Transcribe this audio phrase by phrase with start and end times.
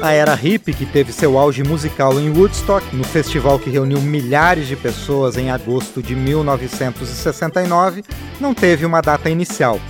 [0.00, 4.68] A era hippie, que teve seu auge musical em Woodstock, no festival que reuniu milhares
[4.68, 8.04] de pessoas em agosto de 1969,
[8.40, 9.80] não teve uma data inicial.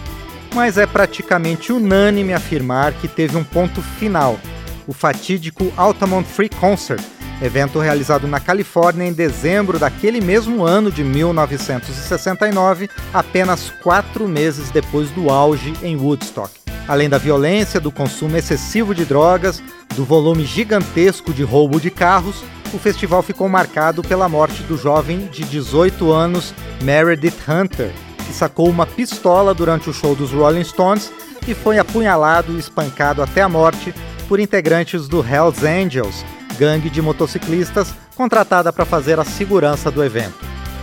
[0.55, 4.39] Mas é praticamente unânime afirmar que teve um ponto final,
[4.87, 7.03] o fatídico Altamont Free Concert,
[7.43, 15.11] evento realizado na Califórnia em dezembro daquele mesmo ano de 1969, apenas quatro meses depois
[15.11, 16.51] do auge em Woodstock.
[16.89, 19.63] Além da violência, do consumo excessivo de drogas,
[19.99, 25.27] do volume gigantesco de roubo de carros, o festival ficou marcado pela morte do jovem
[25.27, 27.91] de 18 anos Meredith Hunter,
[28.25, 31.11] que sacou uma pistola durante o show dos Rolling Stones
[31.49, 33.93] e foi apunhalado e espancado até a morte
[34.29, 36.25] por integrantes do Hells Angels,
[36.57, 40.39] gangue de motociclistas contratada para fazer a segurança do evento.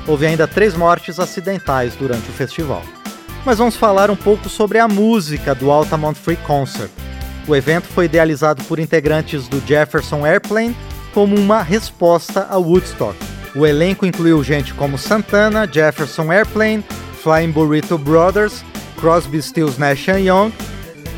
[0.05, 2.83] Houve ainda três mortes acidentais durante o festival
[3.45, 6.89] mas vamos falar um pouco sobre a música do Altamont Free Concert.
[7.47, 10.75] O evento foi idealizado por integrantes do Jefferson Airplane
[11.13, 13.15] como uma resposta ao Woodstock.
[13.55, 16.83] O elenco incluiu gente como Santana, Jefferson Airplane,
[17.21, 18.63] Flying Burrito Brothers,
[18.99, 20.51] Crosby, Stills, Nash Young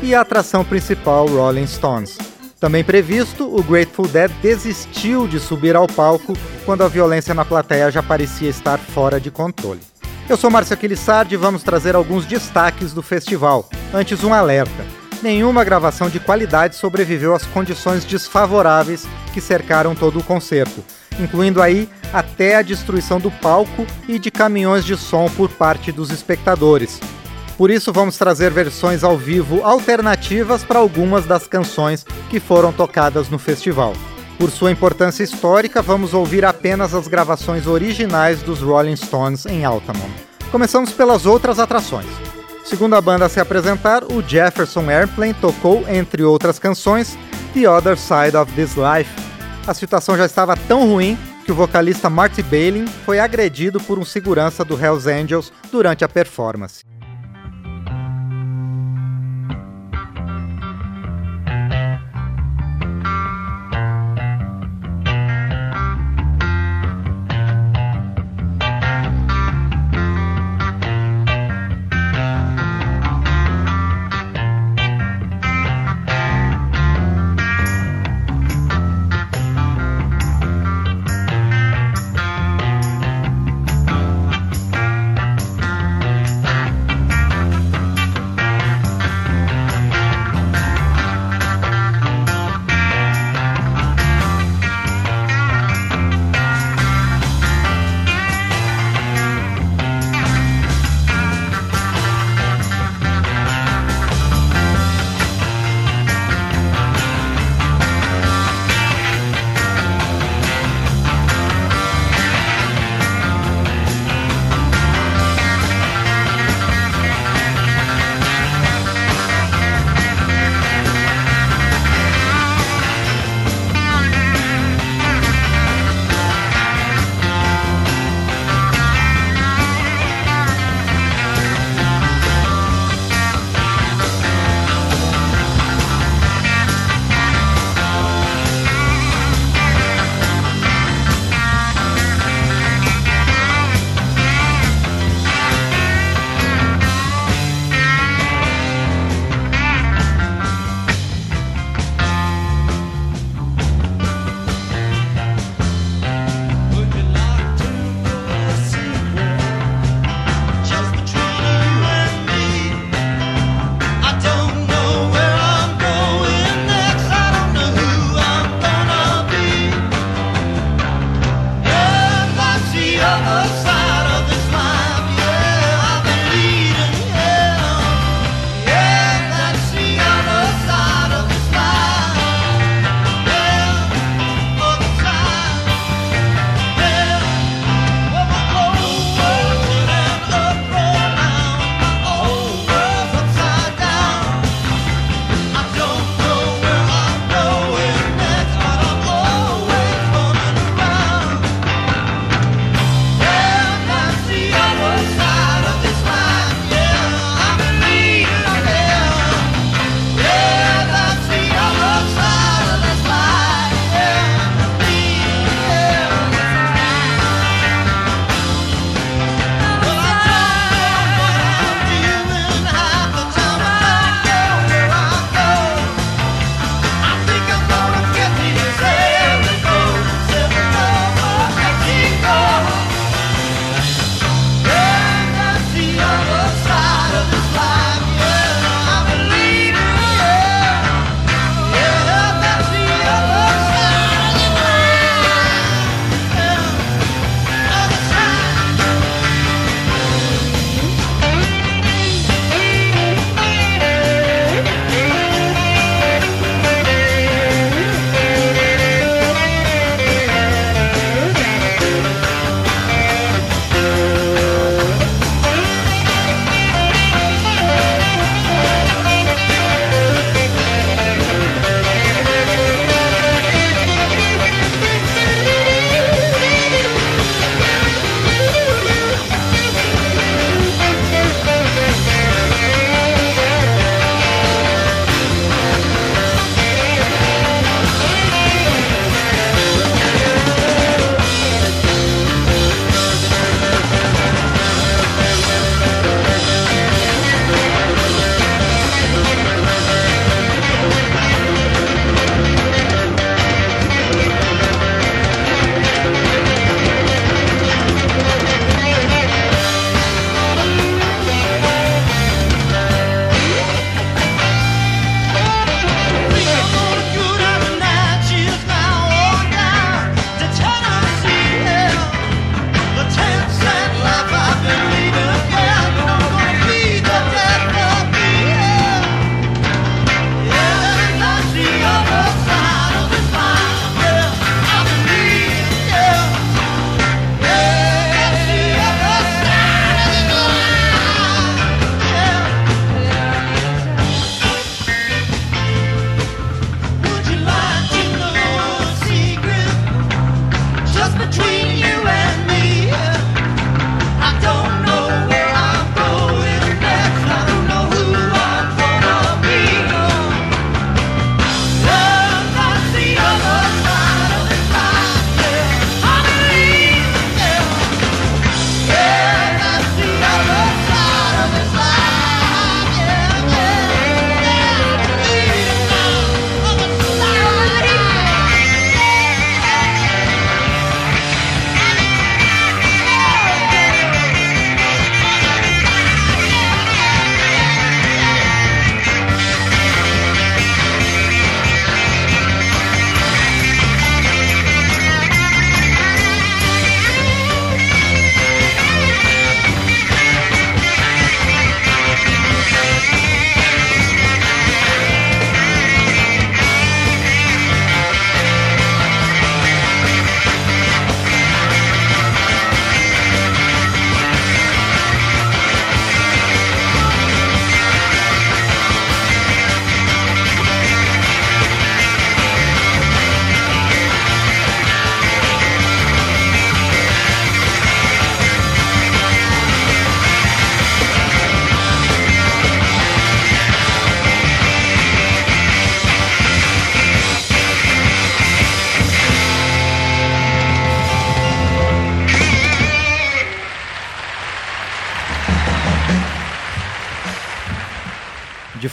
[0.02, 2.16] e a atração principal Rolling Stones.
[2.60, 7.90] Também previsto, o Grateful Dead desistiu de subir ao palco quando a violência na plateia
[7.90, 9.80] já parecia estar fora de controle.
[10.28, 13.68] Eu sou Márcio Aquilissardi e vamos trazer alguns destaques do festival.
[13.94, 15.07] Antes, um alerta.
[15.22, 20.84] Nenhuma gravação de qualidade sobreviveu às condições desfavoráveis que cercaram todo o concerto,
[21.18, 26.10] incluindo aí até a destruição do palco e de caminhões de som por parte dos
[26.10, 27.00] espectadores.
[27.56, 33.28] Por isso, vamos trazer versões ao vivo alternativas para algumas das canções que foram tocadas
[33.28, 33.94] no festival.
[34.38, 40.14] Por sua importância histórica, vamos ouvir apenas as gravações originais dos Rolling Stones em Altamont.
[40.52, 42.37] Começamos pelas outras atrações.
[42.68, 47.18] Segundo a banda a se apresentar, o Jefferson Airplane tocou, entre outras canções,
[47.54, 49.10] The Other Side of This Life.
[49.66, 54.04] A situação já estava tão ruim que o vocalista Marty Balin foi agredido por um
[54.04, 56.84] segurança do Hells Angels durante a performance.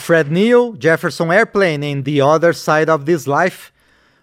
[0.06, 3.72] Fred Neil, Jefferson Airplane and The Other Side of This Life.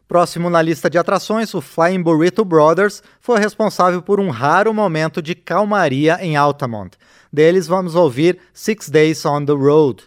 [0.07, 5.21] Próximo na lista de atrações, o Flying Burrito Brothers foi responsável por um raro momento
[5.21, 6.95] de calmaria em Altamont.
[7.33, 10.05] Deles vamos ouvir Six Days on the Road.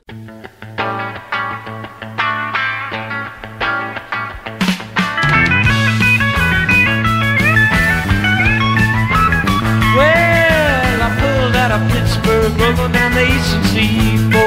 [9.94, 12.56] Well, I pulled out of Pittsburgh,
[12.94, 14.45] down the eastern seaboard.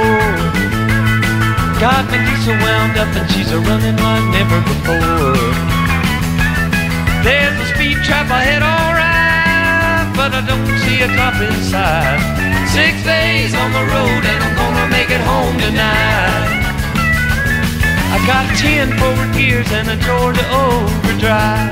[1.79, 5.39] Got me diesel wound up and she's a running like never before.
[7.23, 12.19] There's a speed trap ahead, alright, but I don't see a cop inside.
[12.75, 16.59] Six days on the road and I'm gonna make it home tonight.
[18.11, 21.71] I got ten forward gears and a Georgia overdrive.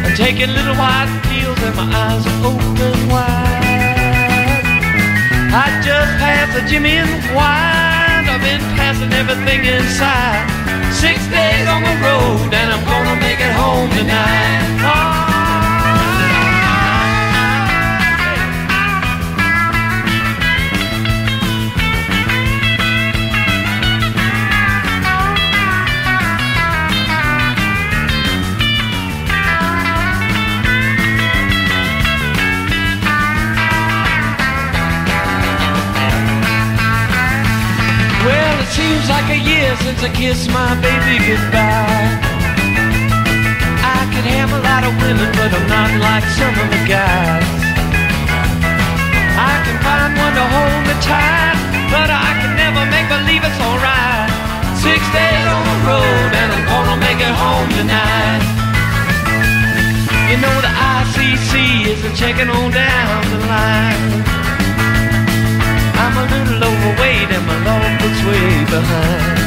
[0.00, 4.64] I'm taking little white pills and my eyes are open wide.
[5.52, 7.93] I just passed a Jimmy and wine.
[8.44, 10.44] Been passing everything inside.
[10.92, 15.03] Six days on the road and I'm gonna make it home tonight.
[62.04, 64.24] Is checking on down the line.
[65.96, 69.40] I'm a little overweight and my logbook's way behind.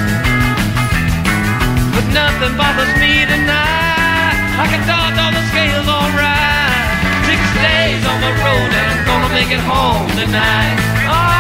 [1.94, 4.38] But nothing bothers me tonight.
[4.58, 6.98] I can dodge all the scales alright.
[7.30, 10.78] Six days on the road and I'm gonna make it home tonight.
[11.14, 11.37] Oh,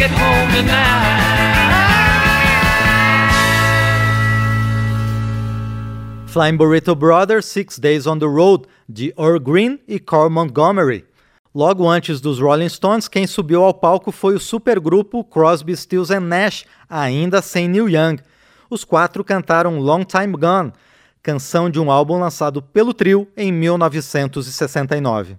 [0.00, 1.18] it home tonight.
[6.26, 11.04] Flying Burrito Brothers, Six Days on the Road, de Earl Green e Carl Montgomery.
[11.54, 16.64] Logo antes dos Rolling Stones, quem subiu ao palco foi o supergrupo Crosby, Stills Nash,
[16.88, 18.18] ainda sem Neil Young.
[18.70, 20.72] Os quatro cantaram Long Time Gone,
[21.22, 25.38] canção de um álbum lançado pelo trio em 1969.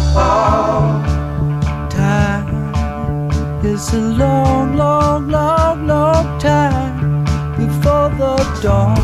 [3.81, 7.23] is a long long long long time
[7.57, 9.00] before the dawn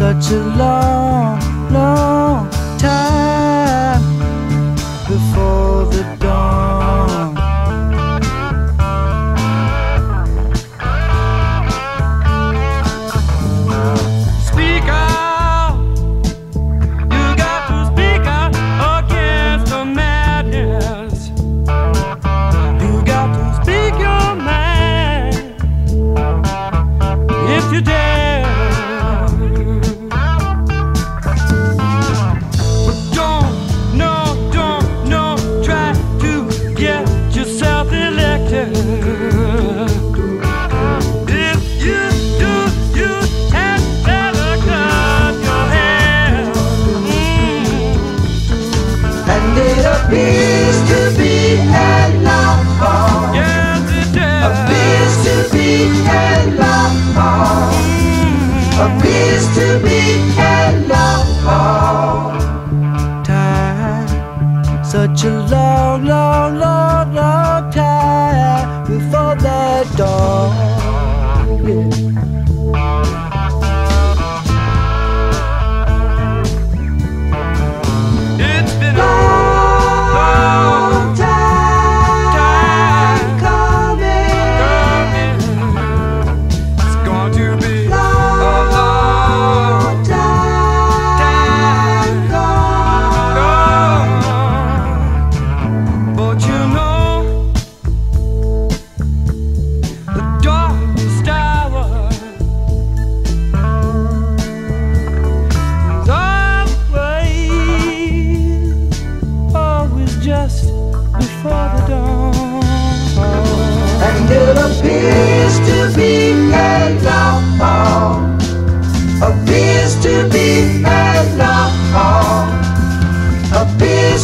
[0.00, 1.38] such a long,
[1.70, 4.02] long time
[5.06, 5.59] before.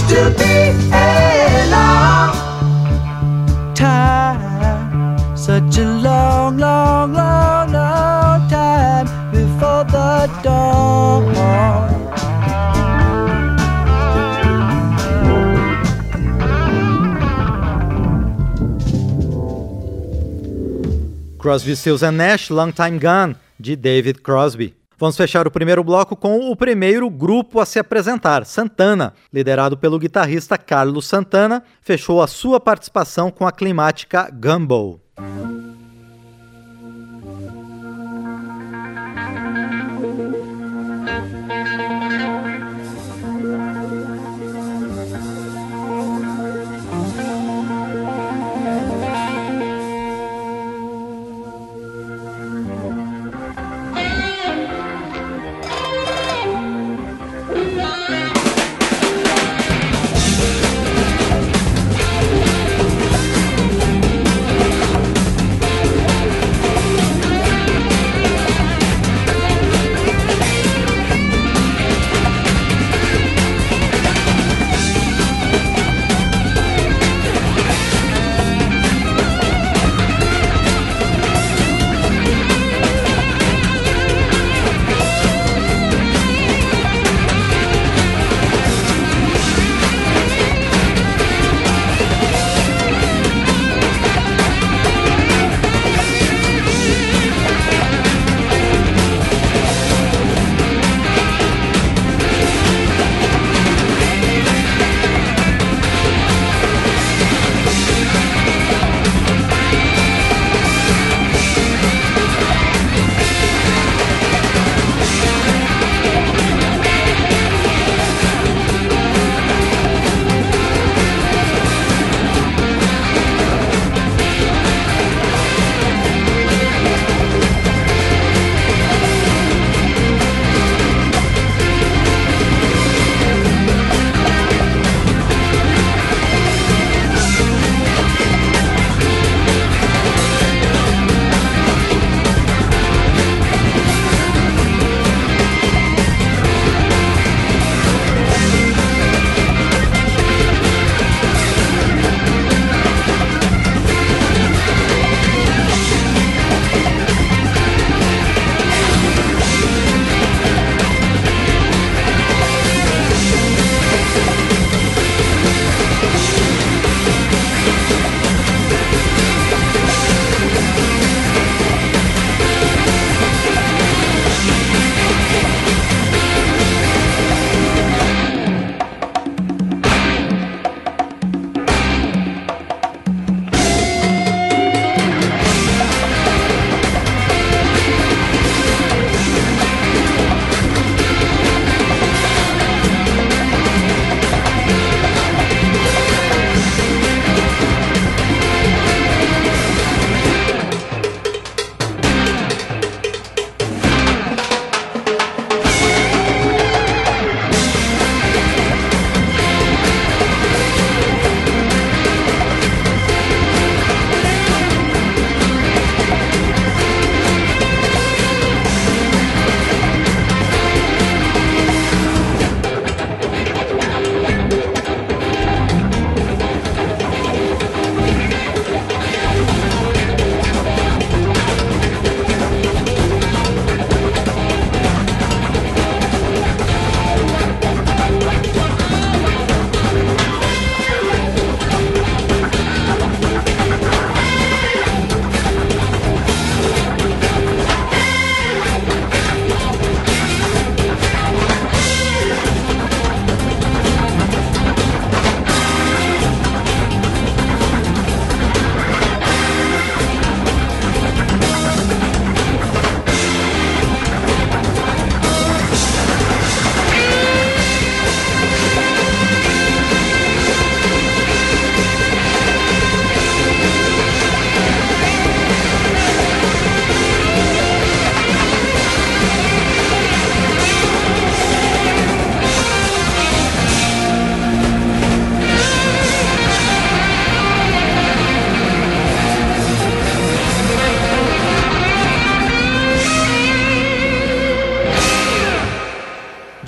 [0.09, 0.57] to be
[0.93, 2.33] a long
[3.75, 10.97] time, such a long, long, long, long time before the dawn.
[21.39, 24.75] Crosby, Stills and Nash, Long Time Gone, de David Crosby.
[24.99, 29.99] Vamos fechar o primeiro bloco com o primeiro grupo a se apresentar, Santana, liderado pelo
[29.99, 35.01] guitarrista Carlos Santana, fechou a sua participação com a climática Gumball.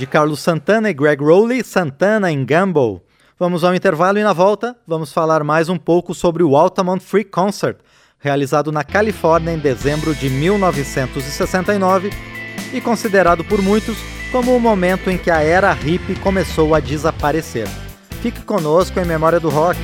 [0.09, 3.03] Carlos Santana e Greg Rowley, Santana em Gamble.
[3.38, 7.25] Vamos ao intervalo e na volta vamos falar mais um pouco sobre o Altamont Free
[7.25, 7.77] Concert,
[8.18, 12.11] realizado na Califórnia em dezembro de 1969
[12.73, 13.97] e considerado por muitos
[14.33, 17.68] como o momento em que a era hippie começou a desaparecer.
[18.21, 19.79] Fique conosco em Memória do Rock.